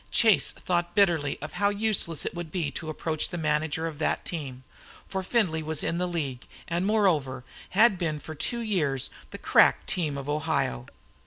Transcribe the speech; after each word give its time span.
Chase 0.09 0.49
thought 0.51 0.95
bitterly 0.95 1.37
of 1.43 1.53
how 1.53 1.69
useless 1.69 2.25
it 2.25 2.33
would 2.33 2.51
be 2.51 2.71
to 2.71 2.89
approach 2.89 3.29
the 3.29 3.37
manager 3.37 3.85
of 3.85 3.99
that 3.99 4.25
team, 4.25 4.63
for 5.07 5.21
Findlay 5.21 5.61
was 5.61 5.83
in 5.83 5.99
the 5.99 6.07
league, 6.07 6.47
and 6.67 6.87
moreover, 6.87 7.43
had 7.77 7.99
been 7.99 8.19
for 8.19 8.33
two 8.33 8.61
years 8.61 9.11
the 9.29 9.37
crack 9.37 9.85
team 9.85 10.17
of 10.17 10.27
Ohio. 10.27 10.87